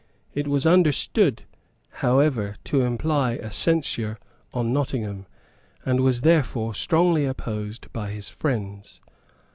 [0.33, 1.43] It was understood
[2.01, 4.17] however to imply a censure
[4.51, 5.27] on Nottingham,
[5.85, 8.99] and was therefore strongly opposed by his friends.